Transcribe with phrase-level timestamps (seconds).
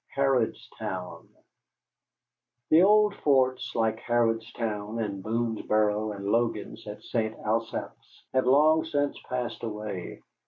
[0.15, 1.29] HARRODSTOWN
[2.71, 7.37] The old forts like Harrodstown and Boonesboro and Logan's at St.
[7.45, 10.19] Asaph's have long since passed away.